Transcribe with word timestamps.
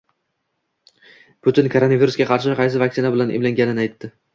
Putin 1.49 1.71
koronavirusga 1.75 2.29
qarshi 2.33 2.59
qaysi 2.65 2.87
vaksina 2.87 3.17
bilan 3.19 3.41
emlanganini 3.41 3.91
aytdi 3.91 4.17